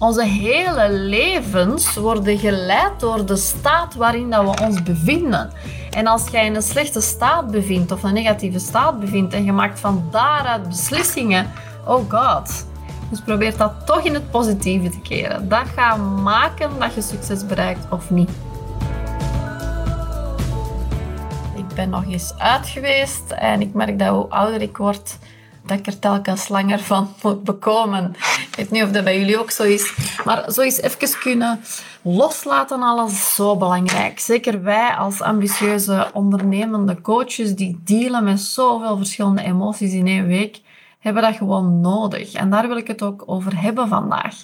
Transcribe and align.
Onze 0.00 0.24
hele 0.24 0.90
levens 0.90 1.94
worden 1.94 2.38
geleid 2.38 3.00
door 3.00 3.26
de 3.26 3.36
staat 3.36 3.94
waarin 3.94 4.30
dat 4.30 4.42
we 4.42 4.64
ons 4.64 4.82
bevinden. 4.82 5.50
En 5.90 6.06
als 6.06 6.28
jij 6.28 6.46
in 6.46 6.54
een 6.54 6.62
slechte 6.62 7.00
staat 7.00 7.50
bevindt 7.50 7.92
of 7.92 8.02
een 8.02 8.14
negatieve 8.14 8.58
staat 8.58 9.00
bevindt 9.00 9.34
en 9.34 9.44
je 9.44 9.52
maakt 9.52 9.80
van 9.80 10.08
daaruit 10.10 10.68
beslissingen, 10.68 11.50
oh 11.86 12.10
god. 12.10 12.66
Dus 13.10 13.20
probeer 13.20 13.56
dat 13.56 13.72
toch 13.86 14.00
in 14.00 14.14
het 14.14 14.30
positieve 14.30 14.88
te 14.88 15.00
keren. 15.00 15.48
Dat 15.48 15.66
gaat 15.74 15.98
maken 16.22 16.70
dat 16.78 16.94
je 16.94 17.02
succes 17.02 17.46
bereikt 17.46 17.86
of 17.90 18.10
niet. 18.10 18.30
Ik 21.56 21.74
ben 21.74 21.90
nog 21.90 22.04
eens 22.06 22.34
uit 22.36 22.66
geweest 22.66 23.30
en 23.30 23.60
ik 23.60 23.74
merk 23.74 23.98
dat 23.98 24.08
hoe 24.08 24.28
ouder 24.28 24.62
ik 24.62 24.76
word, 24.76 25.18
dat 25.68 25.78
ik 25.78 25.86
er 25.86 25.98
telkens 25.98 26.48
langer 26.48 26.78
van 26.78 27.14
moet 27.22 27.44
bekomen. 27.44 28.14
Ik 28.50 28.54
weet 28.56 28.70
niet 28.70 28.82
of 28.82 28.90
dat 28.90 29.04
bij 29.04 29.18
jullie 29.18 29.38
ook 29.38 29.50
zo 29.50 29.62
is. 29.62 29.94
Maar 30.24 30.52
zo 30.52 30.60
eens 30.60 30.80
even 30.80 31.18
kunnen 31.20 31.60
loslaten 32.02 32.82
alles 32.82 33.12
is 33.12 33.34
zo 33.34 33.56
belangrijk. 33.56 34.18
Zeker 34.18 34.62
wij 34.62 34.90
als 34.90 35.22
ambitieuze 35.22 36.10
ondernemende 36.12 37.00
coaches 37.00 37.54
die 37.54 37.80
dealen 37.84 38.24
met 38.24 38.40
zoveel 38.40 38.96
verschillende 38.96 39.42
emoties 39.42 39.92
in 39.92 40.06
één 40.06 40.26
week, 40.26 40.60
hebben 40.98 41.22
dat 41.22 41.36
gewoon 41.36 41.80
nodig. 41.80 42.32
En 42.32 42.50
daar 42.50 42.68
wil 42.68 42.76
ik 42.76 42.86
het 42.86 43.02
ook 43.02 43.22
over 43.26 43.60
hebben 43.60 43.88
vandaag. 43.88 44.34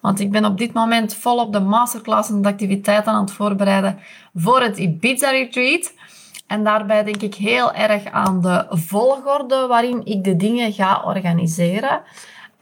Want 0.00 0.20
ik 0.20 0.30
ben 0.30 0.44
op 0.44 0.58
dit 0.58 0.72
moment 0.72 1.14
volop 1.14 1.52
de 1.52 1.60
masterclass 1.60 2.30
en 2.30 2.42
de 2.42 2.48
activiteiten 2.48 3.12
aan 3.12 3.20
het 3.20 3.32
voorbereiden 3.32 3.98
voor 4.34 4.60
het 4.60 4.78
Ibiza 4.78 5.30
Retreat. 5.30 5.92
En 6.46 6.64
daarbij 6.64 7.04
denk 7.04 7.22
ik 7.22 7.34
heel 7.34 7.72
erg 7.72 8.04
aan 8.04 8.40
de 8.40 8.66
volgorde 8.68 9.66
waarin 9.66 10.06
ik 10.06 10.24
de 10.24 10.36
dingen 10.36 10.72
ga 10.72 11.02
organiseren. 11.04 12.02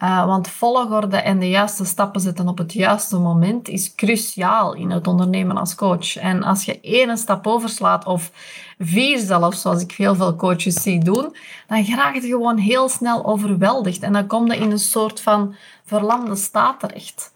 Uh, 0.02 0.26
want 0.26 0.48
volgorde 0.48 1.16
en 1.16 1.38
de 1.38 1.48
juiste 1.48 1.84
stappen 1.84 2.20
zetten 2.20 2.48
op 2.48 2.58
het 2.58 2.72
juiste 2.72 3.18
moment 3.18 3.68
is 3.68 3.94
cruciaal 3.94 4.74
in 4.74 4.90
het 4.90 5.06
ondernemen 5.06 5.56
als 5.56 5.74
coach. 5.74 6.16
En 6.16 6.42
als 6.42 6.64
je 6.64 6.80
één 6.80 7.18
stap 7.18 7.46
overslaat 7.46 8.04
of 8.04 8.30
vier 8.78 9.18
zelfs, 9.18 9.60
zoals 9.60 9.82
ik 9.82 9.92
heel 9.92 10.14
veel 10.14 10.36
coaches 10.36 10.82
zie 10.82 11.04
doen, 11.04 11.36
dan 11.66 11.86
raak 11.86 12.14
je 12.14 12.20
gewoon 12.20 12.58
heel 12.58 12.88
snel 12.88 13.24
overweldigd. 13.24 14.02
En 14.02 14.12
dan 14.12 14.26
kom 14.26 14.52
je 14.52 14.58
in 14.58 14.70
een 14.70 14.78
soort 14.78 15.20
van 15.20 15.54
verlamde 15.84 16.36
staat 16.36 16.80
terecht. 16.80 17.32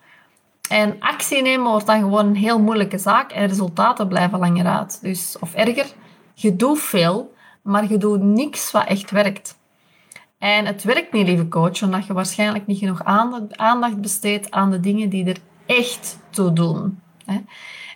En 0.69 0.97
actie 1.01 1.43
nemen 1.43 1.71
wordt 1.71 1.87
dan 1.87 2.01
gewoon 2.01 2.27
een 2.27 2.37
heel 2.37 2.61
moeilijke 2.61 2.99
zaak 2.99 3.33
en 3.33 3.47
resultaten 3.47 4.09
blijven 4.09 4.39
langer 4.39 4.67
uit. 4.67 4.99
Dus, 5.03 5.37
of 5.41 5.55
erger, 5.55 5.87
je 6.39 6.57
doet 6.57 6.81
veel, 6.81 7.35
maar 7.63 7.89
je 7.89 7.97
doet 7.97 8.23
niks 8.23 8.71
wat 8.71 8.87
echt 8.87 9.11
werkt. 9.11 9.59
En 10.39 10.67
het 10.67 10.85
werkt 10.85 11.13
niet, 11.13 11.27
lieve 11.27 11.49
coach, 11.49 11.83
omdat 11.83 12.07
je 12.07 12.13
waarschijnlijk 12.13 12.67
niet 12.67 12.79
genoeg 12.79 13.05
aandacht 13.51 14.01
besteedt 14.01 14.51
aan 14.51 14.71
de 14.71 14.81
dingen 14.81 15.09
die 15.09 15.25
er 15.27 15.39
echt 15.67 16.19
toe 16.31 16.53
doen. 16.53 17.01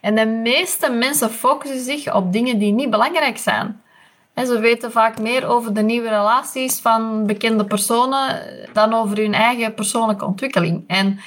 En 0.00 0.14
de 0.14 0.26
meeste 0.26 0.90
mensen 0.90 1.30
focussen 1.30 1.80
zich 1.80 2.14
op 2.14 2.32
dingen 2.32 2.58
die 2.58 2.72
niet 2.72 2.90
belangrijk 2.90 3.38
zijn. 3.38 3.80
Ze 4.34 4.58
weten 4.58 4.92
vaak 4.92 5.20
meer 5.20 5.46
over 5.46 5.74
de 5.74 5.82
nieuwe 5.82 6.08
relaties 6.08 6.80
van 6.80 7.26
bekende 7.26 7.64
personen 7.64 8.42
dan 8.72 8.94
over 8.94 9.16
hun 9.16 9.34
eigen 9.34 9.74
persoonlijke 9.74 10.24
ontwikkeling. 10.24 10.84
En 10.86 11.20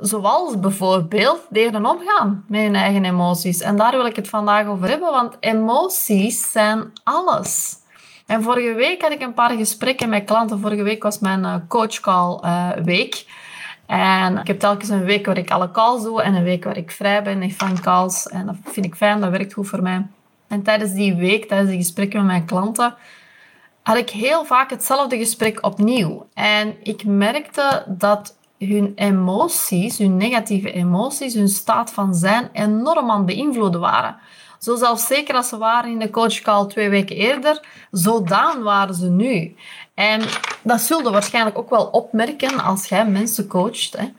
zoals 0.00 0.58
bijvoorbeeld 0.58 1.46
leren 1.50 1.86
omgaan 1.86 2.44
met 2.48 2.60
hun 2.60 2.74
eigen 2.74 3.04
emoties. 3.04 3.60
En 3.60 3.76
daar 3.76 3.92
wil 3.92 4.06
ik 4.06 4.16
het 4.16 4.28
vandaag 4.28 4.66
over 4.66 4.88
hebben, 4.88 5.10
want 5.10 5.36
emoties 5.40 6.50
zijn 6.50 6.92
alles. 7.04 7.78
En 8.26 8.42
vorige 8.42 8.74
week 8.74 9.02
had 9.02 9.12
ik 9.12 9.20
een 9.20 9.34
paar 9.34 9.50
gesprekken 9.50 10.08
met 10.08 10.24
klanten. 10.24 10.60
Vorige 10.60 10.82
week 10.82 11.02
was 11.02 11.18
mijn 11.18 11.40
uh, 11.40 11.54
coachcall 11.68 12.38
uh, 12.44 12.70
week. 12.84 13.26
En 13.86 14.38
ik 14.38 14.46
heb 14.46 14.58
telkens 14.58 14.88
een 14.88 15.04
week 15.04 15.26
waar 15.26 15.38
ik 15.38 15.50
alle 15.50 15.70
calls 15.70 16.02
doe 16.02 16.22
en 16.22 16.34
een 16.34 16.42
week 16.42 16.64
waar 16.64 16.76
ik 16.76 16.90
vrij 16.90 17.22
ben 17.22 17.50
van 17.50 17.80
calls. 17.80 18.28
En 18.28 18.46
dat 18.46 18.56
vind 18.64 18.86
ik 18.86 18.94
fijn, 18.94 19.20
dat 19.20 19.30
werkt 19.30 19.52
goed 19.52 19.68
voor 19.68 19.82
mij. 19.82 20.06
En 20.48 20.62
tijdens 20.62 20.92
die 20.92 21.14
week, 21.14 21.48
tijdens 21.48 21.70
die 21.70 21.78
gesprekken 21.78 22.18
met 22.18 22.28
mijn 22.28 22.44
klanten, 22.44 22.94
had 23.82 23.96
ik 23.96 24.10
heel 24.10 24.44
vaak 24.44 24.70
hetzelfde 24.70 25.18
gesprek 25.18 25.66
opnieuw. 25.66 26.26
En 26.34 26.74
ik 26.82 27.04
merkte 27.04 27.84
dat 27.88 28.36
hun 28.68 28.92
emoties, 28.94 29.98
hun 29.98 30.16
negatieve 30.16 30.72
emoties, 30.72 31.34
hun 31.34 31.48
staat 31.48 31.92
van 31.92 32.14
zijn 32.14 32.48
enorm 32.52 33.10
aan 33.10 33.16
het 33.16 33.26
beïnvloeden 33.26 33.80
waren. 33.80 34.16
Zo 34.58 34.76
zelfzeker 34.76 35.34
als 35.34 35.48
ze 35.48 35.58
waren 35.58 35.90
in 35.90 35.98
de 35.98 36.10
coachcall 36.10 36.66
twee 36.66 36.88
weken 36.88 37.16
eerder, 37.16 37.64
zodan 37.90 38.62
waren 38.62 38.94
ze 38.94 39.10
nu. 39.10 39.54
En 39.94 40.22
dat 40.62 40.80
zul 40.80 41.02
je 41.02 41.10
waarschijnlijk 41.10 41.58
ook 41.58 41.70
wel 41.70 41.86
opmerken 41.86 42.60
als 42.60 42.88
jij 42.88 43.06
mensen 43.06 43.46
coacht. 43.46 43.96
Hè. 43.96 44.12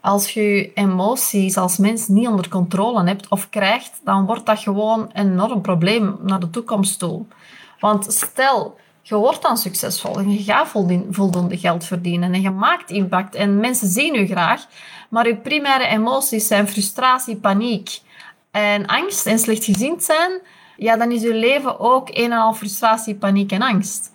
Als 0.00 0.30
je 0.30 0.42
je 0.42 0.72
emoties 0.74 1.56
als 1.56 1.76
mens 1.76 2.08
niet 2.08 2.28
onder 2.28 2.48
controle 2.48 3.04
hebt 3.04 3.28
of 3.28 3.48
krijgt, 3.50 4.00
dan 4.04 4.26
wordt 4.26 4.46
dat 4.46 4.58
gewoon 4.58 5.10
een 5.12 5.32
enorm 5.32 5.60
probleem 5.60 6.16
naar 6.22 6.40
de 6.40 6.50
toekomst 6.50 6.98
toe. 6.98 7.24
Want 7.80 8.12
stel, 8.12 8.76
je 9.08 9.14
wordt 9.14 9.42
dan 9.42 9.56
succesvol 9.56 10.18
en 10.18 10.32
je 10.32 10.42
gaat 10.42 10.68
voldoende 11.10 11.58
geld 11.58 11.84
verdienen 11.84 12.34
en 12.34 12.40
je 12.40 12.50
maakt 12.50 12.90
impact 12.90 13.34
en 13.34 13.60
mensen 13.60 13.88
zien 13.88 14.14
je 14.14 14.26
graag, 14.26 14.66
maar 15.08 15.26
je 15.26 15.36
primaire 15.36 15.86
emoties 15.86 16.46
zijn 16.46 16.68
frustratie, 16.68 17.36
paniek 17.36 18.00
en 18.50 18.86
angst 18.86 19.26
en 19.26 19.38
slechtgezind 19.38 20.04
zijn, 20.04 20.40
ja, 20.76 20.96
dan 20.96 21.10
is 21.10 21.22
je 21.22 21.34
leven 21.34 21.80
ook 21.80 22.08
een 22.08 22.32
en 22.32 22.38
al 22.38 22.54
frustratie, 22.54 23.14
paniek 23.14 23.52
en 23.52 23.62
angst. 23.62 24.14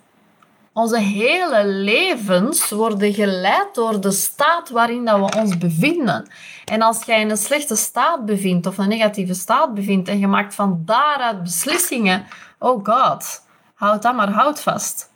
Onze 0.72 0.98
hele 0.98 1.66
levens 1.66 2.70
worden 2.70 3.14
geleid 3.14 3.68
door 3.74 4.00
de 4.00 4.10
staat 4.10 4.70
waarin 4.70 5.04
dat 5.04 5.18
we 5.18 5.40
ons 5.40 5.58
bevinden. 5.58 6.28
En 6.64 6.82
als 6.82 7.04
jij 7.04 7.20
in 7.20 7.30
een 7.30 7.36
slechte 7.36 7.76
staat 7.76 8.24
bevindt 8.24 8.66
of 8.66 8.78
een 8.78 8.88
negatieve 8.88 9.34
staat 9.34 9.74
bevindt 9.74 10.08
en 10.08 10.18
je 10.18 10.26
maakt 10.26 10.54
van 10.54 10.82
daaruit 10.84 11.42
beslissingen, 11.42 12.26
oh 12.58 12.84
god, 12.84 13.42
houd 13.86 14.02
dat 14.02 14.14
maar 14.14 14.30
houd 14.30 14.60
vast. 14.60 15.10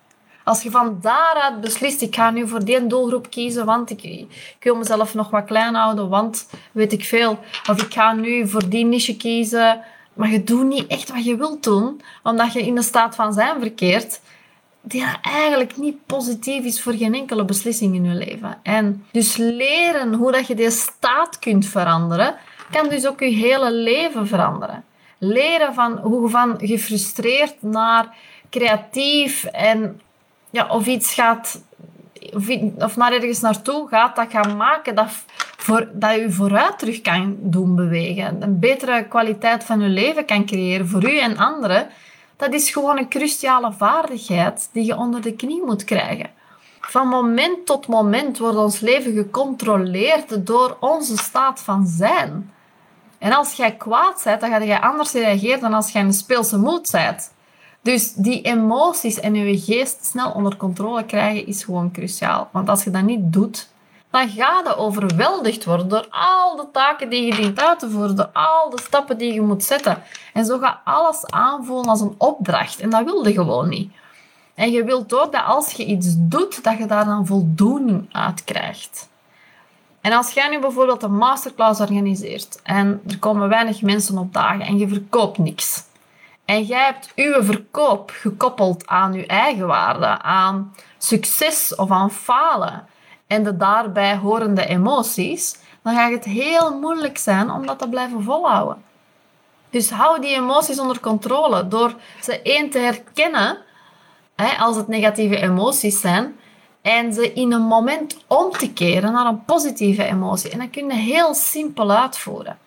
Als 0.44 0.62
je 0.62 0.70
van 0.70 0.98
daaruit 1.00 1.60
beslist, 1.60 2.02
ik 2.02 2.14
ga 2.14 2.30
nu 2.30 2.48
voor 2.48 2.64
die 2.64 2.86
doelgroep 2.86 3.30
kiezen, 3.30 3.64
want 3.64 3.90
ik, 3.90 4.02
ik, 4.02 4.56
wil 4.60 4.76
mezelf 4.76 5.14
nog 5.14 5.30
wat 5.30 5.44
klein 5.44 5.74
houden, 5.74 6.08
want 6.08 6.48
weet 6.72 6.92
ik 6.92 7.04
veel. 7.04 7.38
Of 7.70 7.82
ik 7.82 7.92
ga 7.92 8.12
nu 8.12 8.48
voor 8.48 8.68
die 8.68 8.84
niche 8.84 9.16
kiezen, 9.16 9.80
maar 10.12 10.30
je 10.30 10.44
doet 10.44 10.66
niet 10.66 10.86
echt 10.86 11.12
wat 11.12 11.24
je 11.24 11.36
wilt 11.36 11.62
doen, 11.62 12.00
omdat 12.22 12.52
je 12.52 12.66
in 12.66 12.76
een 12.76 12.82
staat 12.82 13.14
van 13.14 13.32
zijn 13.32 13.60
verkeert, 13.60 14.20
die 14.80 15.04
eigenlijk 15.22 15.76
niet 15.76 16.06
positief 16.06 16.64
is 16.64 16.82
voor 16.82 16.92
geen 16.92 17.14
enkele 17.14 17.44
beslissing 17.44 17.94
in 17.94 18.04
je 18.04 18.14
leven. 18.14 18.58
En 18.62 19.04
dus 19.10 19.36
leren 19.36 20.14
hoe 20.14 20.32
dat 20.32 20.46
je 20.46 20.54
die 20.54 20.70
staat 20.70 21.38
kunt 21.38 21.66
veranderen, 21.66 22.36
kan 22.70 22.88
dus 22.88 23.06
ook 23.06 23.20
je 23.20 23.26
hele 23.26 23.72
leven 23.72 24.26
veranderen. 24.26 24.84
Leren 25.18 25.74
van 25.74 25.98
hoe 25.98 26.28
van 26.28 26.54
gefrustreerd 26.58 27.62
naar 27.62 28.14
creatief 28.56 29.44
en 29.44 30.00
ja, 30.50 30.66
of 30.68 30.86
iets 30.86 31.14
gaat, 31.14 31.62
of, 32.32 32.48
of 32.78 32.96
naar 32.96 33.12
ergens 33.12 33.40
naartoe 33.40 33.88
gaat, 33.88 34.16
dat 34.16 34.30
gaat 34.30 34.56
maken 34.56 34.94
dat, 34.94 35.08
voor, 35.56 35.88
dat 35.92 36.14
je 36.14 36.32
vooruit 36.32 36.78
terug 36.78 37.00
kan 37.00 37.36
doen 37.40 37.76
bewegen. 37.76 38.42
Een 38.42 38.58
betere 38.58 39.04
kwaliteit 39.08 39.64
van 39.64 39.80
je 39.80 39.88
leven 39.88 40.24
kan 40.24 40.46
creëren 40.46 40.88
voor 40.88 41.04
u 41.04 41.18
en 41.18 41.36
anderen. 41.36 41.88
Dat 42.36 42.52
is 42.52 42.70
gewoon 42.70 42.98
een 42.98 43.08
cruciale 43.08 43.72
vaardigheid 43.72 44.68
die 44.72 44.84
je 44.84 44.96
onder 44.96 45.22
de 45.22 45.32
knie 45.32 45.64
moet 45.64 45.84
krijgen. 45.84 46.30
Van 46.80 47.08
moment 47.08 47.66
tot 47.66 47.86
moment 47.86 48.38
wordt 48.38 48.56
ons 48.56 48.80
leven 48.80 49.12
gecontroleerd 49.12 50.46
door 50.46 50.76
onze 50.80 51.16
staat 51.16 51.60
van 51.60 51.86
zijn. 51.86 52.52
En 53.18 53.32
als 53.32 53.52
jij 53.52 53.76
kwaad 53.76 54.20
bent, 54.24 54.40
dan 54.40 54.50
ga 54.50 54.58
je 54.58 54.80
anders 54.80 55.12
reageren 55.12 55.60
dan 55.60 55.74
als 55.74 55.92
jij 55.92 56.00
in 56.00 56.06
een 56.06 56.12
speelse 56.12 56.58
moed 56.58 56.90
bent. 56.90 57.34
Dus 57.86 58.12
die 58.14 58.42
emoties 58.42 59.20
en 59.20 59.34
je 59.34 59.58
geest 59.58 60.04
snel 60.04 60.30
onder 60.30 60.56
controle 60.56 61.04
krijgen 61.04 61.46
is 61.46 61.64
gewoon 61.64 61.90
cruciaal. 61.90 62.48
Want 62.52 62.68
als 62.68 62.84
je 62.84 62.90
dat 62.90 63.02
niet 63.02 63.32
doet, 63.32 63.68
dan 64.10 64.28
ga 64.28 64.62
je 64.64 64.76
overweldigd 64.76 65.64
worden 65.64 65.88
door 65.88 66.06
al 66.10 66.56
de 66.56 66.66
taken 66.72 67.08
die 67.08 67.24
je 67.26 67.34
dient 67.34 67.60
uit 67.60 67.78
te 67.78 67.90
voeren, 67.90 68.16
door 68.16 68.30
al 68.32 68.70
de 68.70 68.80
stappen 68.82 69.18
die 69.18 69.32
je 69.32 69.40
moet 69.40 69.64
zetten. 69.64 70.02
En 70.32 70.44
zo 70.44 70.58
gaat 70.58 70.78
alles 70.84 71.26
aanvoelen 71.26 71.88
als 71.88 72.00
een 72.00 72.14
opdracht. 72.18 72.80
En 72.80 72.90
dat 72.90 73.04
wil 73.04 73.26
je 73.26 73.32
gewoon 73.32 73.68
niet. 73.68 73.92
En 74.54 74.70
je 74.70 74.84
wilt 74.84 75.14
ook 75.14 75.32
dat 75.32 75.44
als 75.44 75.72
je 75.72 75.84
iets 75.84 76.14
doet, 76.18 76.64
dat 76.64 76.78
je 76.78 76.86
daar 76.86 77.04
dan 77.04 77.26
voldoening 77.26 78.08
uit 78.12 78.44
krijgt. 78.44 79.08
En 80.00 80.12
als 80.12 80.30
jij 80.30 80.48
nu 80.48 80.60
bijvoorbeeld 80.60 81.02
een 81.02 81.16
masterclass 81.16 81.80
organiseert 81.80 82.60
en 82.62 83.00
er 83.08 83.18
komen 83.18 83.48
weinig 83.48 83.82
mensen 83.82 84.18
op 84.18 84.32
dagen 84.32 84.60
en 84.60 84.78
je 84.78 84.88
verkoopt 84.88 85.38
niks, 85.38 85.84
en 86.46 86.62
jij 86.62 86.84
hebt 86.84 87.12
uw 87.14 87.42
verkoop 87.42 88.10
gekoppeld 88.14 88.86
aan 88.86 89.12
uw 89.12 89.24
eigen 89.26 89.66
waarde, 89.66 90.06
aan 90.22 90.74
succes 90.98 91.74
of 91.74 91.90
aan 91.90 92.10
falen 92.10 92.86
en 93.26 93.44
de 93.44 93.56
daarbij 93.56 94.16
horende 94.16 94.66
emoties, 94.66 95.58
dan 95.82 95.94
gaat 95.94 96.10
het 96.10 96.24
heel 96.24 96.78
moeilijk 96.78 97.18
zijn 97.18 97.50
om 97.50 97.66
dat 97.66 97.78
te 97.78 97.88
blijven 97.88 98.22
volhouden. 98.22 98.84
Dus 99.70 99.90
hou 99.90 100.20
die 100.20 100.34
emoties 100.34 100.78
onder 100.78 101.00
controle 101.00 101.68
door 101.68 101.94
ze 102.22 102.42
één 102.42 102.70
te 102.70 102.78
herkennen 102.78 103.58
hè, 104.36 104.58
als 104.58 104.76
het 104.76 104.88
negatieve 104.88 105.36
emoties 105.36 106.00
zijn 106.00 106.36
En 106.82 107.12
ze 107.12 107.32
in 107.32 107.52
een 107.52 107.62
moment 107.62 108.16
om 108.26 108.50
te 108.50 108.72
keren 108.72 109.12
naar 109.12 109.26
een 109.26 109.44
positieve 109.44 110.04
emotie. 110.04 110.50
En 110.50 110.58
dat 110.58 110.70
kun 110.70 110.86
je 110.86 110.94
heel 110.94 111.34
simpel 111.34 111.90
uitvoeren. 111.90 112.58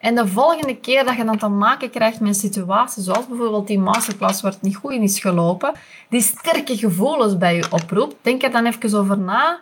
En 0.00 0.14
de 0.14 0.26
volgende 0.26 0.76
keer 0.76 1.04
dat 1.04 1.16
je 1.16 1.24
dan 1.24 1.38
te 1.38 1.48
maken 1.48 1.90
krijgt 1.90 2.20
met 2.20 2.36
situaties, 2.36 3.04
zoals 3.04 3.26
bijvoorbeeld 3.26 3.66
die 3.66 3.78
masterclass 3.78 4.40
waar 4.40 4.52
het 4.52 4.62
niet 4.62 4.76
goed 4.76 4.92
in 4.92 5.02
is 5.02 5.20
gelopen, 5.20 5.72
die 6.08 6.20
sterke 6.20 6.76
gevoelens 6.76 7.38
bij 7.38 7.56
je 7.56 7.66
oproept, 7.70 8.16
denk 8.22 8.42
er 8.42 8.50
dan 8.50 8.66
even 8.66 8.98
over 8.98 9.18
na 9.18 9.60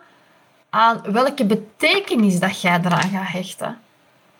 aan 0.71 1.01
welke 1.13 1.47
betekenis 1.47 2.41
dat 2.41 2.61
jij 2.61 2.81
eraan 2.85 3.11
gaat 3.11 3.33
hechten. 3.33 3.79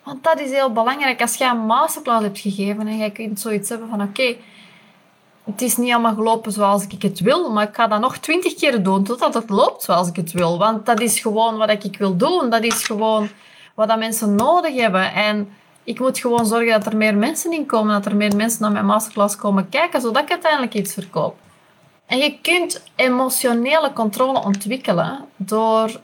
Want 0.03 0.25
dat 0.25 0.41
is 0.41 0.51
heel 0.51 0.73
belangrijk. 0.73 1.21
Als 1.21 1.35
jij 1.35 1.51
een 1.51 1.67
masterclass 1.67 2.23
hebt 2.23 2.39
gegeven 2.39 2.87
en 2.87 2.97
jij 2.97 3.11
kunt 3.11 3.41
zoiets 3.41 3.69
hebben 3.69 3.89
van 3.89 4.03
oké, 4.03 4.37
het 5.45 5.63
is 5.63 5.77
niet 5.77 5.93
allemaal 5.93 6.15
gelopen 6.15 6.53
zoals 6.53 6.87
ik 6.87 7.03
het 7.03 7.21
wil, 7.21 7.53
maar 7.53 7.69
ik 7.69 7.75
ga 7.75 7.87
dat 7.87 8.01
nog 8.01 8.17
twintig 8.17 8.55
keer 8.55 8.83
doen 8.83 9.05
totdat 9.05 9.35
het 9.35 9.51
loopt 9.51 9.83
zoals 9.83 10.09
ik 10.09 10.17
het 10.17 10.33
wil. 10.33 10.59
Want 10.59 10.87
dat 10.87 11.01
is 11.01 11.21
gewoon 11.21 11.57
wat 11.57 11.85
ik 11.85 11.99
wil 11.99 12.17
doen. 12.17 12.51
Dat 12.51 12.63
is 12.63 12.85
gewoon 12.85 13.29
wat 13.75 13.89
dat 13.89 13.99
mensen 13.99 14.35
nodig 14.35 14.75
hebben. 14.75 15.13
En 15.13 15.49
ik 15.89 16.01
moet 16.01 16.19
gewoon 16.19 16.47
zorgen 16.47 16.71
dat 16.71 16.87
er 16.87 16.97
meer 16.97 17.17
mensen 17.17 17.53
in 17.53 17.67
komen, 17.67 17.93
dat 17.93 18.07
er 18.07 18.17
meer 18.17 18.37
mensen 18.37 18.63
naar 18.63 18.73
mijn 18.73 18.87
masterclass 18.87 19.37
komen 19.37 19.69
kijken, 19.69 20.01
zodat 20.01 20.23
ik 20.23 20.31
uiteindelijk 20.31 20.75
iets 20.75 20.95
verkoop. 20.95 21.37
En 22.07 22.19
je 22.19 22.39
kunt 22.43 22.83
emotionele 22.95 23.93
controle 23.93 24.45
ontwikkelen 24.45 25.25
door 25.37 26.01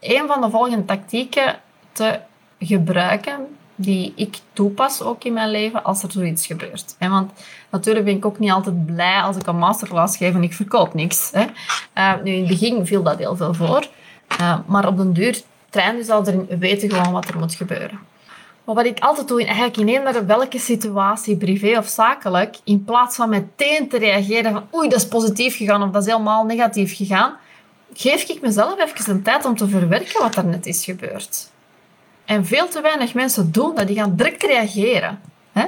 een 0.00 0.26
van 0.26 0.40
de 0.40 0.50
volgende 0.50 0.84
tactieken 0.84 1.60
te 1.92 2.20
gebruiken 2.58 3.46
die 3.74 4.12
ik 4.16 4.38
toepas 4.52 5.02
ook 5.02 5.24
in 5.24 5.32
mijn 5.32 5.50
leven 5.50 5.84
als 5.84 6.02
er 6.02 6.12
zoiets 6.12 6.46
gebeurt. 6.46 6.96
Want 6.98 7.32
natuurlijk 7.70 8.04
ben 8.04 8.16
ik 8.16 8.24
ook 8.24 8.38
niet 8.38 8.50
altijd 8.50 8.86
blij 8.86 9.20
als 9.20 9.36
ik 9.36 9.46
een 9.46 9.58
masterclass 9.58 10.16
geef 10.16 10.34
en 10.34 10.42
ik 10.42 10.52
verkoop 10.52 10.94
niks. 10.94 11.32
Uh, 11.34 12.14
nu, 12.24 12.30
in 12.30 12.38
het 12.38 12.48
begin 12.48 12.86
viel 12.86 13.02
dat 13.02 13.18
heel 13.18 13.36
veel 13.36 13.54
voor. 13.54 13.86
Uh, 14.40 14.58
maar 14.66 14.88
op 14.88 14.96
den 14.96 15.12
duur 15.12 15.40
train 15.70 15.96
dus 15.96 16.08
al 16.08 16.26
erin 16.26 16.46
weten 16.58 16.90
gewoon 16.90 17.12
wat 17.12 17.28
er 17.28 17.38
moet 17.38 17.54
gebeuren. 17.54 18.10
Maar 18.64 18.74
wat 18.74 18.84
ik 18.84 19.00
altijd 19.00 19.28
doe, 19.28 19.44
eigenlijk 19.44 19.76
in 19.76 19.88
eender 19.88 20.26
welke 20.26 20.58
situatie, 20.58 21.36
privé 21.36 21.78
of 21.78 21.88
zakelijk, 21.88 22.56
in 22.64 22.84
plaats 22.84 23.16
van 23.16 23.28
meteen 23.28 23.88
te 23.88 23.98
reageren 23.98 24.52
van 24.52 24.68
oei, 24.74 24.88
dat 24.88 24.98
is 24.98 25.08
positief 25.08 25.56
gegaan 25.56 25.82
of 25.82 25.90
dat 25.90 26.02
is 26.02 26.12
helemaal 26.12 26.44
negatief 26.44 26.96
gegaan, 26.96 27.36
geef 27.94 28.28
ik 28.28 28.40
mezelf 28.40 28.78
even 28.78 29.14
een 29.14 29.22
tijd 29.22 29.44
om 29.44 29.56
te 29.56 29.68
verwerken 29.68 30.20
wat 30.20 30.36
er 30.36 30.44
net 30.44 30.66
is 30.66 30.84
gebeurd. 30.84 31.50
En 32.24 32.46
veel 32.46 32.68
te 32.68 32.80
weinig 32.80 33.14
mensen 33.14 33.52
doen 33.52 33.74
dat. 33.74 33.86
Die 33.86 33.96
gaan 33.96 34.16
direct 34.16 34.42
reageren. 34.42 35.20
Hè? 35.52 35.66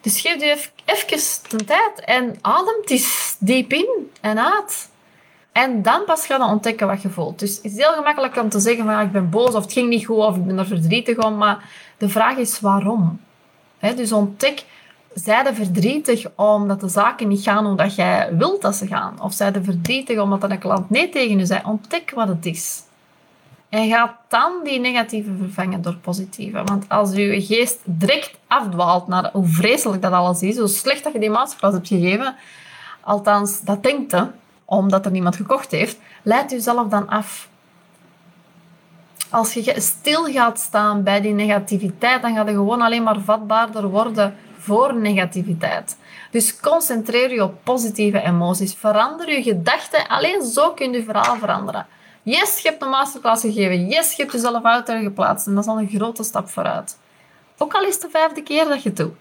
Dus 0.00 0.20
geef 0.20 0.40
je 0.40 0.68
even 0.84 1.18
de 1.48 1.64
tijd 1.64 2.00
en 2.04 2.38
adem 2.40 3.02
diep 3.38 3.72
in 3.72 4.10
en 4.20 4.52
uit. 4.52 4.88
En 5.54 5.82
dan 5.82 6.04
pas 6.04 6.26
ga 6.26 6.36
je 6.36 6.42
ontdekken 6.42 6.86
wat 6.86 7.02
je 7.02 7.10
voelt. 7.10 7.38
Dus 7.38 7.56
het 7.56 7.64
is 7.64 7.76
heel 7.76 7.92
gemakkelijk 7.92 8.36
om 8.36 8.48
te 8.48 8.60
zeggen 8.60 8.84
van 8.84 9.00
ik 9.00 9.12
ben 9.12 9.30
boos 9.30 9.54
of 9.54 9.62
het 9.62 9.72
ging 9.72 9.88
niet 9.88 10.06
goed 10.06 10.16
of 10.16 10.36
ik 10.36 10.46
ben 10.46 10.58
er 10.58 10.66
verdrietig 10.66 11.18
om. 11.18 11.36
Maar 11.36 11.70
de 11.98 12.08
vraag 12.08 12.36
is 12.36 12.60
waarom. 12.60 13.20
dus 13.96 14.12
ontdek, 14.12 14.64
zij 15.14 15.44
er 15.46 15.54
verdrietig 15.54 16.26
omdat 16.34 16.80
de 16.80 16.88
zaken 16.88 17.28
niet 17.28 17.42
gaan 17.42 17.66
hoe 17.66 17.76
dat 17.76 17.94
jij 17.94 18.36
wilt 18.36 18.62
dat 18.62 18.76
ze 18.76 18.86
gaan? 18.86 19.22
Of 19.22 19.32
zij 19.32 19.52
er 19.52 19.64
verdrietig 19.64 20.18
omdat 20.18 20.50
een 20.50 20.58
klant 20.58 20.90
nee 20.90 21.08
tegen 21.08 21.38
je 21.38 21.46
zei? 21.46 21.60
Ontdek 21.64 22.12
wat 22.14 22.28
het 22.28 22.46
is. 22.46 22.82
En 23.68 23.88
ga 23.88 24.18
dan 24.28 24.52
die 24.64 24.80
negatieve 24.80 25.30
vervangen 25.38 25.82
door 25.82 25.96
positieve. 25.96 26.62
Want 26.64 26.88
als 26.88 27.14
je 27.14 27.42
geest 27.42 27.80
direct 27.84 28.38
afdwaalt 28.46 29.08
naar 29.08 29.30
hoe 29.32 29.46
vreselijk 29.46 30.02
dat 30.02 30.12
alles 30.12 30.42
is, 30.42 30.58
hoe 30.58 30.68
slecht 30.68 31.04
dat 31.04 31.12
je 31.12 31.18
die 31.18 31.30
masterclass 31.30 31.74
hebt 31.74 31.88
gegeven, 31.88 32.34
althans, 33.00 33.60
dat 33.60 33.82
denkt 33.82 34.10
je, 34.10 34.26
omdat 34.64 35.04
er 35.04 35.10
niemand 35.10 35.36
gekocht 35.36 35.70
heeft, 35.70 35.98
leidt 36.22 36.50
jezelf 36.50 36.88
dan 36.88 37.08
af. 37.08 37.48
Als 39.30 39.52
je 39.52 39.74
stil 39.80 40.24
gaat 40.24 40.58
staan 40.58 41.02
bij 41.02 41.20
die 41.20 41.32
negativiteit, 41.32 42.22
dan 42.22 42.34
ga 42.34 42.42
je 42.42 42.50
gewoon 42.50 42.82
alleen 42.82 43.02
maar 43.02 43.20
vatbaarder 43.20 43.88
worden 43.88 44.36
voor 44.58 44.96
negativiteit. 44.96 45.96
Dus 46.30 46.60
concentreer 46.60 47.32
je 47.32 47.42
op 47.42 47.54
positieve 47.62 48.20
emoties. 48.20 48.74
Verander 48.74 49.30
je 49.30 49.42
gedachten. 49.42 50.08
Alleen 50.08 50.42
zo 50.42 50.70
kun 50.70 50.92
je 50.92 51.04
verhaal 51.04 51.36
veranderen. 51.36 51.86
Yes, 52.22 52.58
je 52.58 52.68
hebt 52.68 52.82
een 52.82 52.88
masterclass 52.88 53.42
gegeven. 53.42 53.86
Yes, 53.86 54.12
je 54.12 54.22
hebt 54.22 54.34
jezelf 54.34 54.64
uit 54.64 54.90
geplaatst. 54.90 55.46
En 55.46 55.54
dat 55.54 55.64
is 55.64 55.70
al 55.70 55.78
een 55.78 55.88
grote 55.88 56.22
stap 56.22 56.48
vooruit. 56.48 56.98
Ook 57.58 57.74
al 57.74 57.82
is 57.82 57.94
het 57.94 58.02
de 58.02 58.08
vijfde 58.10 58.42
keer 58.42 58.64
dat 58.64 58.82
je 58.82 58.88
het 58.88 58.98
doet. 58.98 59.14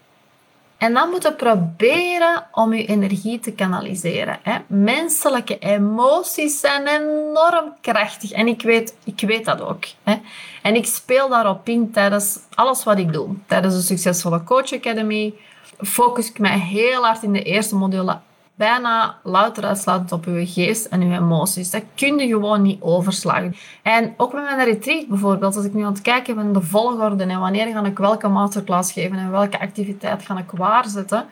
En 0.83 0.93
dan 0.93 1.09
moet 1.09 1.23
je 1.23 1.33
proberen 1.33 2.45
om 2.51 2.73
je 2.73 2.85
energie 2.85 3.39
te 3.39 3.51
kanaliseren. 3.51 4.39
Hè. 4.41 4.57
Menselijke 4.67 5.59
emoties 5.59 6.59
zijn 6.59 6.87
enorm 6.87 7.73
krachtig. 7.81 8.31
En 8.31 8.47
ik 8.47 8.61
weet, 8.61 8.95
ik 9.03 9.21
weet 9.21 9.45
dat 9.45 9.61
ook. 9.61 9.83
Hè. 10.03 10.15
En 10.61 10.75
ik 10.75 10.85
speel 10.85 11.29
daarop 11.29 11.67
in 11.67 11.91
tijdens 11.91 12.39
alles 12.53 12.83
wat 12.83 12.97
ik 12.97 13.13
doe. 13.13 13.35
Tijdens 13.47 13.75
de 13.75 13.81
Succesvolle 13.81 14.43
Coach 14.43 14.73
Academy 14.73 15.33
focus 15.77 16.29
ik 16.29 16.39
mij 16.39 16.59
heel 16.59 17.03
hard 17.03 17.23
in 17.23 17.33
de 17.33 17.43
eerste 17.43 17.75
module 17.75 18.19
bijna 18.55 19.17
louter 19.23 19.65
uitsluitend 19.65 20.11
op 20.11 20.25
uw 20.25 20.45
geest 20.45 20.85
en 20.85 21.01
uw 21.01 21.11
emoties. 21.11 21.69
Dat 21.71 21.83
kun 21.95 22.17
je 22.17 22.27
gewoon 22.27 22.61
niet 22.61 22.81
overslagen. 22.81 23.55
En 23.81 24.13
ook 24.17 24.33
met 24.33 24.43
mijn 24.43 24.63
retreat 24.63 25.07
bijvoorbeeld, 25.07 25.55
als 25.55 25.65
ik 25.65 25.73
nu 25.73 25.83
aan 25.83 25.93
het 25.93 26.01
kijken 26.01 26.35
ben 26.35 26.53
de 26.53 26.61
volgorde 26.61 27.23
en 27.23 27.39
wanneer 27.39 27.67
ga 27.67 27.85
ik 27.85 27.97
welke 27.97 28.27
masterclass 28.27 28.91
geven 28.91 29.17
en 29.17 29.31
welke 29.31 29.59
activiteit 29.59 30.25
ga 30.25 30.37
ik 30.37 30.51
waarzetten, 30.51 31.25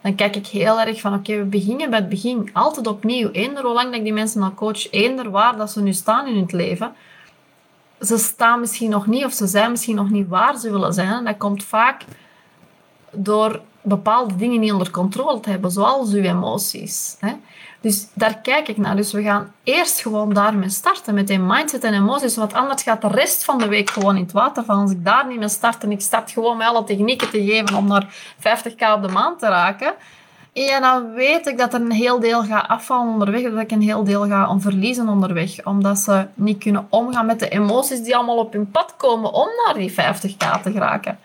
dan 0.00 0.14
kijk 0.14 0.36
ik 0.36 0.46
heel 0.46 0.80
erg 0.80 1.00
van, 1.00 1.14
oké, 1.14 1.36
we 1.36 1.44
beginnen 1.44 1.90
bij 1.90 1.98
het 1.98 2.08
begin. 2.08 2.50
Altijd 2.52 2.86
opnieuw. 2.86 3.30
Eender 3.30 3.64
hoe 3.64 3.74
lang 3.74 3.86
dat 3.86 3.94
ik 3.94 4.02
die 4.02 4.12
mensen 4.12 4.42
al 4.42 4.54
coach, 4.54 4.90
eender 4.90 5.30
waar 5.30 5.56
dat 5.56 5.70
ze 5.70 5.82
nu 5.82 5.92
staan 5.92 6.26
in 6.26 6.34
hun 6.34 6.48
leven, 6.50 6.92
ze 8.00 8.18
staan 8.18 8.60
misschien 8.60 8.90
nog 8.90 9.06
niet 9.06 9.24
of 9.24 9.32
ze 9.32 9.46
zijn 9.46 9.70
misschien 9.70 9.96
nog 9.96 10.10
niet 10.10 10.28
waar 10.28 10.56
ze 10.58 10.70
willen 10.70 10.92
zijn. 10.92 11.12
En 11.12 11.24
dat 11.24 11.36
komt 11.36 11.64
vaak 11.64 12.04
door 13.10 13.60
bepaalde 13.88 14.36
dingen 14.36 14.60
niet 14.60 14.72
onder 14.72 14.90
controle 14.90 15.40
te 15.40 15.50
hebben, 15.50 15.70
zoals 15.70 16.12
uw 16.12 16.22
emoties. 16.22 17.16
Hè? 17.18 17.32
Dus 17.80 18.06
daar 18.12 18.38
kijk 18.38 18.68
ik 18.68 18.76
naar. 18.76 18.96
Dus 18.96 19.12
we 19.12 19.22
gaan 19.22 19.52
eerst 19.62 20.00
gewoon 20.00 20.32
daarmee 20.32 20.68
starten, 20.68 21.14
met 21.14 21.26
die 21.26 21.38
mindset 21.38 21.84
en 21.84 21.94
emoties, 21.94 22.36
want 22.36 22.52
anders 22.52 22.82
gaat 22.82 23.00
de 23.00 23.08
rest 23.08 23.44
van 23.44 23.58
de 23.58 23.68
week 23.68 23.90
gewoon 23.90 24.16
in 24.16 24.22
het 24.22 24.32
water 24.32 24.64
van 24.64 24.78
Als 24.78 24.90
ik 24.90 25.04
daar 25.04 25.26
niet 25.26 25.38
mee 25.38 25.48
start 25.48 25.82
en 25.82 25.92
ik 25.92 26.00
start 26.00 26.30
gewoon 26.30 26.56
met 26.56 26.66
alle 26.66 26.84
technieken 26.84 27.30
te 27.30 27.44
geven 27.44 27.76
om 27.76 27.86
naar 27.86 28.06
50k 28.38 28.94
op 28.94 29.02
de 29.02 29.12
maand 29.12 29.38
te 29.38 29.46
raken, 29.46 29.94
ja, 30.52 30.80
dan 30.80 31.12
weet 31.12 31.46
ik 31.46 31.58
dat 31.58 31.74
er 31.74 31.80
een 31.80 31.92
heel 31.92 32.20
deel 32.20 32.42
gaat 32.42 32.68
afvallen 32.68 33.12
onderweg, 33.12 33.42
dat 33.42 33.60
ik 33.60 33.70
een 33.70 33.82
heel 33.82 34.04
deel 34.04 34.26
ga 34.26 34.58
verliezen 34.58 35.08
onderweg, 35.08 35.64
omdat 35.64 35.98
ze 35.98 36.26
niet 36.34 36.58
kunnen 36.58 36.86
omgaan 36.88 37.26
met 37.26 37.38
de 37.38 37.48
emoties 37.48 38.02
die 38.02 38.16
allemaal 38.16 38.38
op 38.38 38.52
hun 38.52 38.70
pad 38.70 38.94
komen 38.96 39.32
om 39.32 39.48
naar 39.64 39.74
die 39.74 39.90
50k 39.90 40.62
te 40.62 40.72
geraken. 40.72 41.18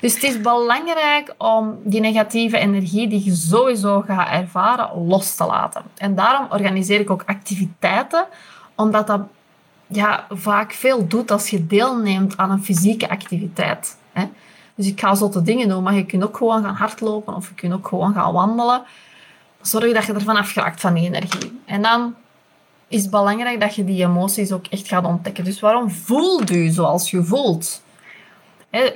Dus 0.00 0.14
het 0.14 0.22
is 0.22 0.40
belangrijk 0.40 1.34
om 1.38 1.78
die 1.82 2.00
negatieve 2.00 2.58
energie 2.58 3.08
die 3.08 3.24
je 3.24 3.34
sowieso 3.34 4.00
gaat 4.00 4.28
ervaren, 4.28 5.06
los 5.06 5.34
te 5.34 5.44
laten. 5.44 5.82
En 5.96 6.14
daarom 6.14 6.46
organiseer 6.50 7.00
ik 7.00 7.10
ook 7.10 7.22
activiteiten, 7.26 8.26
omdat 8.74 9.06
dat 9.06 9.20
ja, 9.86 10.26
vaak 10.30 10.72
veel 10.72 11.08
doet 11.08 11.30
als 11.30 11.50
je 11.50 11.66
deelneemt 11.66 12.36
aan 12.36 12.50
een 12.50 12.64
fysieke 12.64 13.08
activiteit. 13.08 13.96
Dus 14.74 14.86
ik 14.86 15.00
ga 15.00 15.14
zotte 15.14 15.42
dingen 15.42 15.68
doen, 15.68 15.82
maar 15.82 15.94
je 15.94 16.06
kunt 16.06 16.24
ook 16.24 16.36
gewoon 16.36 16.62
gaan 16.62 16.74
hardlopen 16.74 17.34
of 17.34 17.48
je 17.48 17.54
kunt 17.54 17.72
ook 17.72 17.88
gewoon 17.88 18.14
gaan 18.14 18.32
wandelen. 18.32 18.82
Zorg 19.60 19.92
dat 19.92 20.04
je 20.04 20.12
ervan 20.12 20.36
afgeraakt 20.36 20.80
van 20.80 20.94
die 20.94 21.04
energie. 21.04 21.60
En 21.64 21.82
dan 21.82 22.14
is 22.88 23.02
het 23.02 23.10
belangrijk 23.10 23.60
dat 23.60 23.74
je 23.74 23.84
die 23.84 24.04
emoties 24.04 24.52
ook 24.52 24.66
echt 24.66 24.88
gaat 24.88 25.04
ontdekken. 25.04 25.44
Dus 25.44 25.60
waarom 25.60 25.90
voelt 25.90 26.50
u 26.50 26.68
zoals 26.68 27.10
je 27.10 27.24
voelt? 27.24 27.82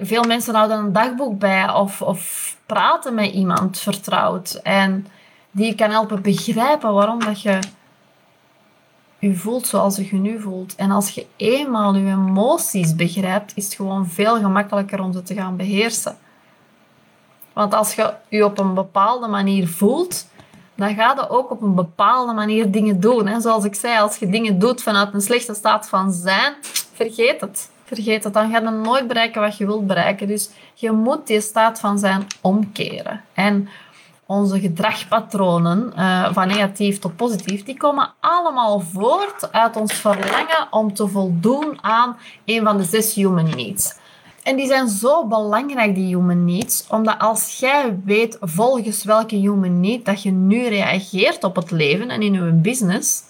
Veel 0.01 0.23
mensen 0.23 0.55
houden 0.55 0.79
een 0.79 0.93
dagboek 0.93 1.39
bij 1.39 1.73
of, 1.73 2.03
of 2.03 2.57
praten 2.67 3.15
met 3.15 3.33
iemand 3.33 3.79
vertrouwd. 3.79 4.61
En 4.63 5.07
die 5.51 5.75
kan 5.75 5.91
helpen 5.91 6.23
begrijpen 6.23 6.93
waarom 6.93 7.25
dat 7.25 7.43
je 7.43 7.59
je 9.19 9.35
voelt 9.35 9.67
zoals 9.67 9.97
je 9.97 10.05
je 10.05 10.17
nu 10.17 10.41
voelt. 10.41 10.75
En 10.75 10.91
als 10.91 11.11
je 11.11 11.27
eenmaal 11.37 11.95
je 11.95 12.11
emoties 12.11 12.95
begrijpt, 12.95 13.53
is 13.55 13.65
het 13.65 13.75
gewoon 13.75 14.07
veel 14.07 14.37
gemakkelijker 14.37 15.01
om 15.01 15.13
ze 15.13 15.23
te 15.23 15.35
gaan 15.35 15.57
beheersen. 15.57 16.17
Want 17.53 17.75
als 17.75 17.95
je 17.95 18.15
je 18.29 18.45
op 18.45 18.59
een 18.59 18.75
bepaalde 18.75 19.27
manier 19.29 19.69
voelt, 19.69 20.27
dan 20.75 20.95
ga 20.95 21.15
je 21.17 21.29
ook 21.29 21.51
op 21.51 21.63
een 21.63 21.75
bepaalde 21.75 22.33
manier 22.33 22.71
dingen 22.71 23.01
doen. 23.01 23.27
Hè. 23.27 23.41
Zoals 23.41 23.65
ik 23.65 23.75
zei, 23.75 23.99
als 23.99 24.17
je 24.17 24.29
dingen 24.29 24.59
doet 24.59 24.83
vanuit 24.83 25.15
een 25.15 25.21
slechte 25.21 25.55
staat 25.55 25.89
van 25.89 26.13
zijn, 26.13 26.55
vergeet 26.93 27.41
het 27.41 27.71
vergeet 27.89 28.23
dat, 28.23 28.33
dan 28.33 28.51
ga 28.51 28.61
je 28.61 28.71
nooit 28.71 29.07
bereiken 29.07 29.41
wat 29.41 29.57
je 29.57 29.67
wilt 29.67 29.87
bereiken. 29.87 30.29
Dus 30.29 30.51
je 30.75 30.91
moet 30.91 31.27
die 31.27 31.41
staat 31.41 31.81
van 31.81 31.99
zijn 31.99 32.27
omkeren. 32.41 33.21
En 33.35 33.69
onze 34.27 34.61
gedragspatronen, 34.61 35.93
uh, 35.97 36.33
van 36.33 36.49
negatief 36.49 36.99
tot 36.99 37.17
positief, 37.17 37.65
die 37.65 37.77
komen 37.77 38.13
allemaal 38.21 38.81
voort 38.81 39.53
uit 39.53 39.77
ons 39.77 39.93
verlangen 39.93 40.67
om 40.71 40.95
te 40.95 41.09
voldoen 41.09 41.79
aan 41.81 42.17
een 42.45 42.65
van 42.65 42.77
de 42.77 42.85
zes 42.85 43.15
human 43.15 43.51
needs. 43.57 43.97
En 44.43 44.57
die 44.57 44.67
zijn 44.67 44.89
zo 44.89 45.27
belangrijk, 45.27 45.95
die 45.95 46.17
human 46.17 46.45
needs, 46.45 46.85
omdat 46.89 47.19
als 47.19 47.59
jij 47.59 47.99
weet 48.05 48.37
volgens 48.41 49.05
welke 49.05 49.37
human 49.37 49.81
need 49.81 50.05
dat 50.05 50.23
je 50.23 50.31
nu 50.31 50.67
reageert 50.67 51.45
op 51.45 51.57
het 51.57 51.71
leven 51.71 52.09
en 52.09 52.23
in 52.23 52.33
je 52.33 52.53
business, 52.53 53.23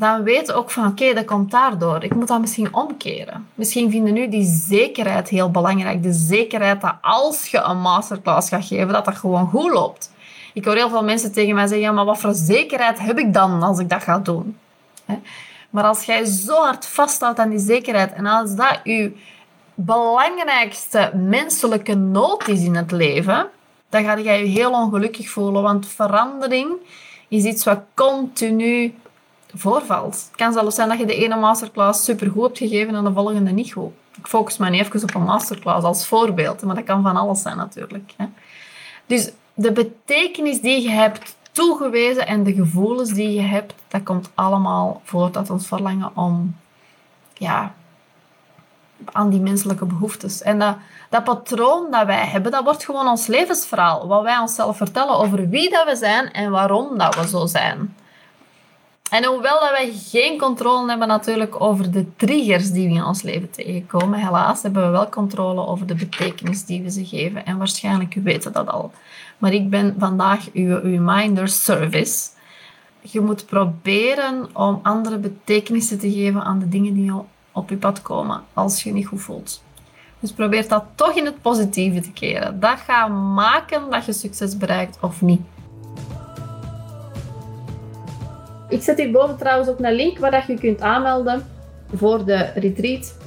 dan 0.00 0.22
weten 0.22 0.54
ook 0.54 0.70
van 0.70 0.86
oké, 0.86 1.14
dat 1.14 1.24
komt 1.24 1.50
daardoor. 1.50 2.04
Ik 2.04 2.14
moet 2.14 2.28
dat 2.28 2.40
misschien 2.40 2.74
omkeren. 2.74 3.48
Misschien 3.54 3.90
vinden 3.90 4.12
nu 4.12 4.28
die 4.28 4.44
zekerheid 4.44 5.28
heel 5.28 5.50
belangrijk. 5.50 6.02
De 6.02 6.12
zekerheid 6.12 6.80
dat 6.80 6.94
als 7.00 7.46
je 7.46 7.58
een 7.58 7.80
masterclass 7.80 8.48
gaat 8.48 8.64
geven, 8.64 8.88
dat 8.88 9.04
dat 9.04 9.16
gewoon 9.16 9.48
goed 9.48 9.72
loopt. 9.72 10.12
Ik 10.54 10.64
hoor 10.64 10.74
heel 10.74 10.88
veel 10.88 11.04
mensen 11.04 11.32
tegen 11.32 11.54
mij 11.54 11.66
zeggen, 11.66 11.86
ja, 11.86 11.92
maar 11.92 12.04
wat 12.04 12.18
voor 12.18 12.34
zekerheid 12.34 12.98
heb 12.98 13.18
ik 13.18 13.34
dan 13.34 13.62
als 13.62 13.78
ik 13.78 13.88
dat 13.88 14.02
ga 14.02 14.18
doen? 14.18 14.58
Maar 15.70 15.84
als 15.84 16.04
jij 16.04 16.24
zo 16.24 16.54
hard 16.54 16.86
vasthoudt 16.86 17.38
aan 17.38 17.50
die 17.50 17.58
zekerheid 17.58 18.12
en 18.12 18.26
als 18.26 18.54
dat 18.54 18.80
je 18.84 19.12
belangrijkste 19.74 21.12
menselijke 21.14 21.94
nood 21.94 22.48
is 22.48 22.62
in 22.62 22.74
het 22.74 22.90
leven, 22.90 23.48
dan 23.88 24.04
ga 24.04 24.16
je 24.16 24.24
je 24.24 24.46
heel 24.46 24.70
ongelukkig 24.70 25.30
voelen. 25.30 25.62
Want 25.62 25.86
verandering 25.86 26.70
is 27.28 27.44
iets 27.44 27.64
wat 27.64 27.80
continu 27.94 28.94
voorvalt. 29.54 30.14
Het 30.14 30.36
kan 30.36 30.52
zelfs 30.52 30.74
zijn 30.74 30.88
dat 30.88 30.98
je 30.98 31.06
de 31.06 31.14
ene 31.14 31.36
masterclass 31.36 32.04
supergoed 32.04 32.42
hebt 32.42 32.58
gegeven 32.58 32.94
en 32.94 33.04
de 33.04 33.12
volgende 33.12 33.50
niet 33.50 33.72
goed. 33.72 33.92
Ik 34.16 34.26
focus 34.26 34.56
me 34.56 34.70
niet 34.70 34.80
even 34.80 35.02
op 35.02 35.14
een 35.14 35.22
masterclass 35.22 35.84
als 35.84 36.06
voorbeeld, 36.06 36.62
maar 36.62 36.74
dat 36.74 36.84
kan 36.84 37.02
van 37.02 37.16
alles 37.16 37.42
zijn 37.42 37.56
natuurlijk. 37.56 38.12
Dus 39.06 39.30
de 39.54 39.72
betekenis 39.72 40.60
die 40.60 40.82
je 40.82 40.90
hebt 40.90 41.36
toegewezen 41.52 42.26
en 42.26 42.42
de 42.42 42.52
gevoelens 42.52 43.10
die 43.10 43.32
je 43.32 43.40
hebt, 43.40 43.74
dat 43.88 44.02
komt 44.02 44.30
allemaal 44.34 45.00
voort 45.04 45.36
uit 45.36 45.50
ons 45.50 45.66
verlangen 45.66 46.10
om 46.14 46.56
ja, 47.34 47.74
aan 49.04 49.30
die 49.30 49.40
menselijke 49.40 49.84
behoeftes. 49.84 50.42
En 50.42 50.58
dat, 50.58 50.76
dat 51.08 51.24
patroon 51.24 51.90
dat 51.90 52.06
wij 52.06 52.26
hebben, 52.26 52.52
dat 52.52 52.64
wordt 52.64 52.84
gewoon 52.84 53.08
ons 53.08 53.26
levensverhaal. 53.26 54.06
Wat 54.06 54.22
wij 54.22 54.38
onszelf 54.38 54.76
vertellen 54.76 55.18
over 55.18 55.48
wie 55.48 55.70
dat 55.70 55.84
we 55.84 55.96
zijn 55.96 56.32
en 56.32 56.50
waarom 56.50 56.98
dat 56.98 57.14
we 57.14 57.28
zo 57.28 57.46
zijn. 57.46 57.96
En 59.10 59.24
hoewel 59.24 59.60
dat 59.60 59.70
wij 59.70 59.92
geen 59.92 60.38
controle 60.38 60.88
hebben 60.88 61.08
natuurlijk 61.08 61.60
over 61.60 61.90
de 61.90 62.16
triggers 62.16 62.70
die 62.70 62.88
we 62.88 62.94
in 62.94 63.04
ons 63.04 63.22
leven 63.22 63.50
tegenkomen, 63.50 64.18
helaas 64.18 64.62
hebben 64.62 64.82
we 64.84 64.88
wel 64.90 65.08
controle 65.08 65.66
over 65.66 65.86
de 65.86 65.94
betekenis 65.94 66.64
die 66.64 66.82
we 66.82 66.90
ze 66.90 67.06
geven. 67.06 67.46
En 67.46 67.58
waarschijnlijk 67.58 68.14
weten 68.14 68.52
dat 68.52 68.68
al. 68.68 68.92
Maar 69.38 69.52
ik 69.52 69.70
ben 69.70 69.94
vandaag 69.98 70.52
uw 70.52 70.80
reminder 70.80 71.48
service. 71.48 72.28
Je 73.00 73.20
moet 73.20 73.46
proberen 73.46 74.48
om 74.52 74.80
andere 74.82 75.18
betekenissen 75.18 75.98
te 75.98 76.12
geven 76.12 76.42
aan 76.42 76.58
de 76.58 76.68
dingen 76.68 76.94
die 76.94 77.12
op 77.52 77.70
je 77.70 77.76
pad 77.76 78.02
komen 78.02 78.42
als 78.54 78.82
je 78.82 78.92
niet 78.92 79.06
goed 79.06 79.20
voelt. 79.20 79.62
Dus 80.20 80.32
probeer 80.32 80.68
dat 80.68 80.84
toch 80.94 81.12
in 81.12 81.24
het 81.24 81.42
positieve 81.42 82.00
te 82.00 82.12
keren. 82.12 82.60
Dat 82.60 82.78
gaat 82.78 83.10
maken 83.34 83.90
dat 83.90 84.04
je 84.04 84.12
succes 84.12 84.56
bereikt 84.56 84.98
of 85.00 85.22
niet. 85.22 85.40
Ik 88.70 88.82
zet 88.82 88.98
hierboven 88.98 89.36
trouwens 89.36 89.68
ook 89.68 89.78
een 89.78 89.94
link 89.94 90.18
waar 90.18 90.44
je 90.46 90.58
kunt 90.58 90.80
aanmelden 90.80 91.42
voor 91.94 92.24
de 92.24 92.50
retreat. 92.54 93.18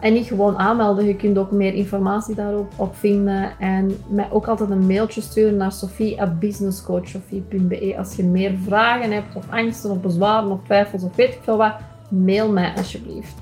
En 0.00 0.12
niet 0.12 0.26
gewoon 0.26 0.58
aanmelden, 0.58 1.06
je 1.06 1.16
kunt 1.16 1.38
ook 1.38 1.50
meer 1.50 1.74
informatie 1.74 2.34
daarop 2.34 2.72
op 2.76 2.96
vinden. 2.96 3.58
En 3.58 3.96
mij 4.08 4.28
ook 4.30 4.46
altijd 4.46 4.70
een 4.70 4.86
mailtje 4.86 5.20
sturen 5.20 5.56
naar 5.56 5.72
sofie.businesscoachsofie.be 5.72 7.94
als 7.98 8.16
je 8.16 8.24
meer 8.24 8.54
vragen 8.66 9.12
hebt, 9.12 9.36
of 9.36 9.50
angsten, 9.50 9.90
of 9.90 10.00
bezwaren, 10.00 10.50
of 10.50 10.60
twijfels, 10.64 11.02
of 11.02 11.16
weet 11.16 11.34
ik 11.34 11.40
veel 11.42 11.56
wat. 11.56 11.74
Mail 12.08 12.52
mij 12.52 12.72
alsjeblieft. 12.76 13.34